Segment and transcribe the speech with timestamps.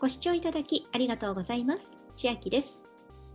[0.00, 1.80] ご視聴いただきありがとうございます。
[2.16, 2.80] 千秋です。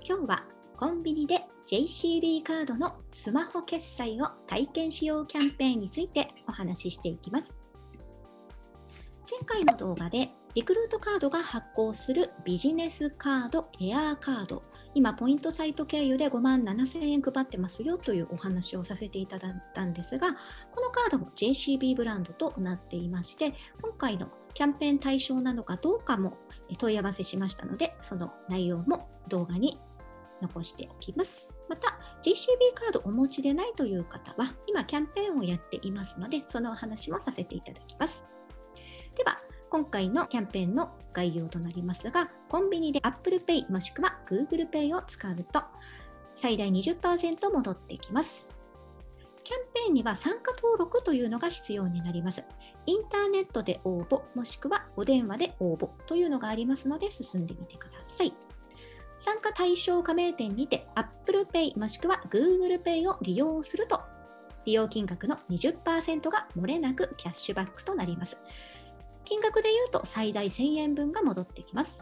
[0.02, 0.44] 今日は
[0.78, 7.56] コンビニで JCB カードのスマホ決済を体験しようキャンペーンについてお話ししていきます。
[9.30, 14.64] 前回の動画でリクルートカードが発行するビジネスカード、エアーカード、
[14.96, 20.36] 今ポイントサイト経由で5万7000円配ってますよというお話をさせていただいたんですが、
[20.71, 26.38] このカードも JCB ブランドとなっていまして、今回のキャンペーン対象なのかどうかも
[26.77, 29.80] 問い合わせしましたので、その内容も動画に
[30.41, 31.49] 残しておきます。
[31.67, 38.21] また、JCB カードお持ちでないという方は、今キャンペーンをやっていますので、そのお話もさせていただきます。
[39.16, 39.38] では、
[39.70, 45.61] 今回のキャンペーンの概要となりますが、コンビニで Apple Pay もしくは Google Pay を使うと、
[46.36, 48.49] 最大20%戻ってきます。
[49.44, 52.44] キャンペーンには参加登録というのが必要になります。
[52.89, 58.34] インターネットで応募、もしくはお電話で応募というのがありますので進んでみてください。
[59.23, 64.02] 参加対象加盟店にて Apple Pay もしくは Google Pay を利用すると、
[64.66, 68.38] 利用金額の20%が漏れなくキャッシュバックとなります。
[69.23, 72.02] 金額で言うと最大1000円分が戻ってきます。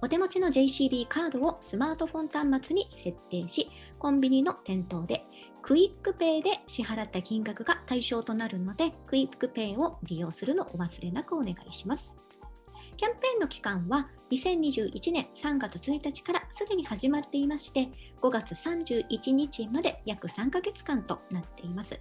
[0.00, 5.24] お手持ちの JCB カードをスマートフォン端末に設定し、コンビニの店頭で
[5.62, 12.10] クイックペイで支払った金額が対象となるので、クイックペイを利用するのをお忘れなくお願いします。
[12.96, 17.88] キャンペーンの期間は2021年3月1日からすでに始まっていまして、
[18.20, 22.00] 5月31日まで約3ヶ月間となっています。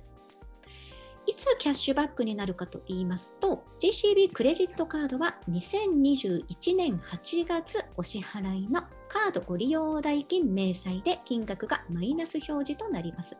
[1.27, 8.81] いつキャッシュバックになるかと言いますと、JCB クレジットカードは2021年8月お支払いの
[9.11, 13.35] カードご利用代金明細で金額がマイナス表示となります。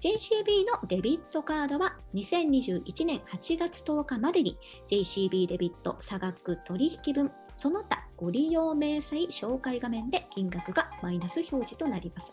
[0.00, 4.56] JCB のデビットカードは2021年8月10日までに
[4.88, 12.32] JCB デビット差額取引分その他ご利用明細紹介画面で金額がマイナス表示となります。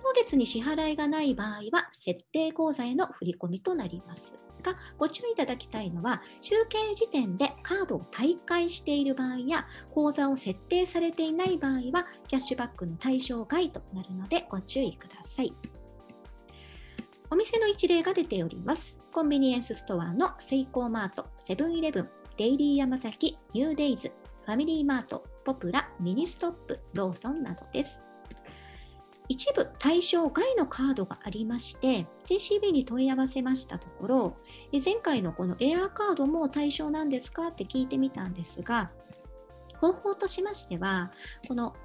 [0.00, 15.52] 当月に支払いがない場合は、設定口座への振り込みとなりますが、ご注意いただきたいのは、集計時点でカードを退会している場合や、口座を設定されていない場合は、キャッシュバックの対象外となるので、ご注意ください。
[17.30, 18.98] お店の一例が出ております。
[19.12, 24.12] コンビニエンスストアのセイコーマート、セブンイレブン、デイリーヤマザキ、ニューデイズ、
[24.46, 28.07] ファミリーマート、ポプラ、ミニストップ、ローソンなどです。
[29.28, 34.36] 一部対象外のカードがありまして、JCB に問い合わせましたところ、
[34.84, 38.90] 前回のこのエアーカードも対象なんですかって聞いてみたんですが、
[39.80, 41.12] 方法としましては、
[41.46, 41.76] この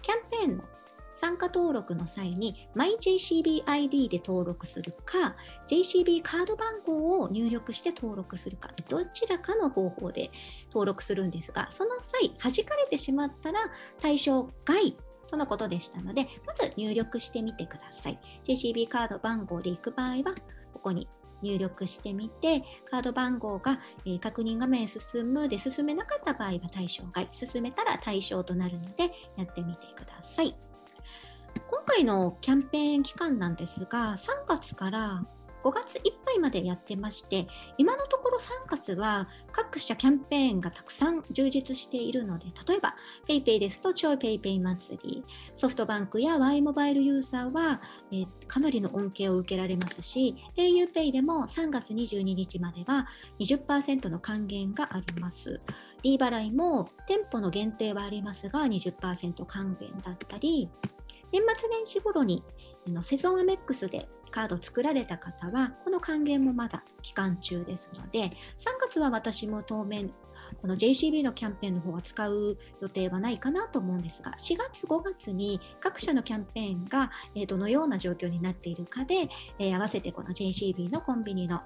[0.00, 0.64] キャンペーンの
[1.12, 5.36] 参加登録の際に MyJCBID で登録するか
[5.68, 10.30] JCB カード番号を入力して登録するかどちらかの方法で
[10.68, 13.58] 登録するんですがその際弾かれてしまったら
[14.00, 14.96] 対象外
[15.32, 18.18] とのことでしたので、まず入力してみてください。
[18.44, 20.34] JCB カード番号で行く場合は、
[20.74, 21.08] ここに
[21.40, 30.54] 入力してみて、カード番号が、え、確認画面進むで進めなかった場合は対象外、進めたら対象となるので、やってみてください。
[31.70, 35.24] 今回のキャンペーン期間なんですが、3月から
[35.62, 37.46] 5月いっぱいまでやってまして、
[37.78, 42.96] 今のところ3月は各社キャンペーンがたくさん充実しているので、例えば
[43.28, 45.24] PayPay ですと超 PayPay 祭り、
[45.54, 47.80] ソフトバンクや Y モバイルユーザーは、
[48.10, 53.06] え、かなりの恩恵を受けられますし、auPay でも3月22日までは
[53.38, 55.60] 20%の還元があります。
[56.02, 60.68] D 払いも店舗の限定はありますが20%還元だったり、
[61.32, 62.44] 年末年始頃に
[63.04, 68.30] セゾンアメックスでカード作られた方は、この還元もまだ期間中ですので、3
[68.80, 70.10] 月は私も当面、
[70.60, 77.10] この JCB のキャンペーンの方は使う予定はないかなと思うんですが、4月、5月に各社のキャンペーンが
[77.46, 79.28] どのような状況になっているかで、
[79.74, 81.60] 合わせてこの JCB のコンビニの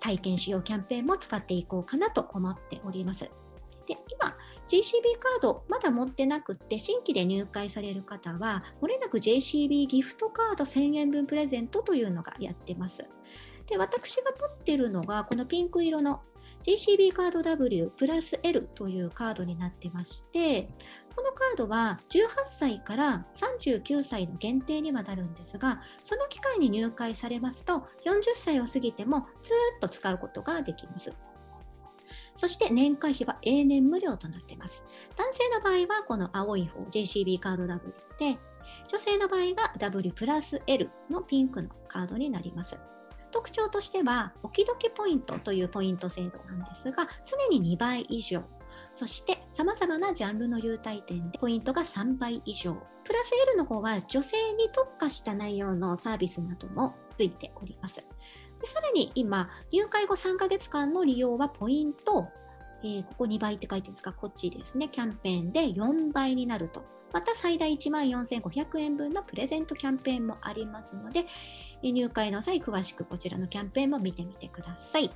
[0.00, 3.28] 体験使用キャンペーンも使っていこうかなと思っております。
[4.70, 13.04] JCB カードまだ持ってなくって新規で入会される方はもれなく JCB ギフトカード1000円分プレゼントというのがやってます。
[13.66, 16.20] で私が持ってるのがこのピンク色の
[16.62, 20.68] JCB カード W プラス L というカードになってまして、
[21.16, 22.28] このカードは18
[22.58, 31.12] 歳から39歳の限定にはなるんですが、その機会に入会されますと、40歳を過ぎてもずっと使うことができます。
[32.40, 34.82] そして年会費は永年無料となっています。
[35.14, 38.38] 男性の場合はこの青い方 JCB カード W で、
[38.88, 42.78] 女性の場合は W プラス L のピンクのカードになります。
[43.30, 48.42] 特徴としては、おきどきポイントというポイント制度なんですが、常に2倍以上、
[48.94, 52.72] そして様々なジャンルの優待店でポイントが3倍以上。
[53.04, 58.02] プラス L の方は女性に特化した内容のサービスなどもついております。
[58.60, 62.28] でさらに今、入会後3ヶ月間の利用はポイント、
[62.82, 66.84] えー、ここ2倍って書いてるんですか、こっちですね、キャンペーンで4倍になると。
[67.12, 71.26] また最大1万4500円分のプレゼントキャンペーンもありますので、
[71.82, 75.10] 入会の際、詳しくこちらのキャンペーンも見てみてください。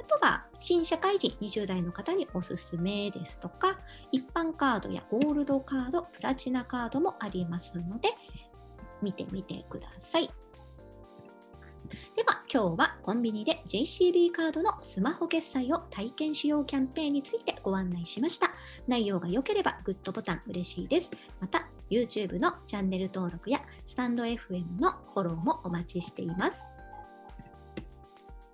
[0.00, 3.78] あとは、新社会人20代の方におすすめですとか、
[4.10, 8.10] 一般カードやゴールドカード、プラチナカードもありますので、
[9.02, 10.30] 見てみてください。
[12.50, 18.50] 今日はコンビニで JCB カードのスマホ決済を体験しようキャンペーンについてご案内しました。
[18.86, 21.10] 内容が良ければグッドボタン嬉しいです。
[21.40, 26.52] また YouTube のチャンネル登録やスタンド FM のフォローもお待ちしています。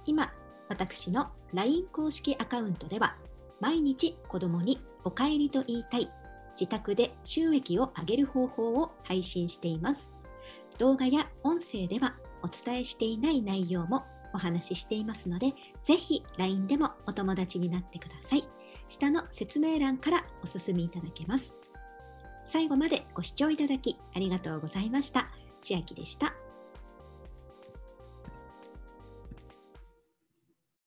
[0.06, 0.32] 今、
[0.68, 3.16] 私の LINE 公式アカウントでは
[3.60, 6.10] 毎日子供にお帰りと言いたい
[6.58, 10.00] 自宅で収益を上げる方法を配信しています。
[10.78, 14.04] 動画や音声ではお伝えしていない内容も
[14.34, 15.54] お話ししていますので、
[15.84, 18.44] ぜひ LINE でもお友達になってください。
[18.88, 21.50] 下の説明欄からお進みいただけます。
[22.52, 25.30] 最後までご視聴いただきありがとうございました。
[25.62, 26.34] 千秋でした。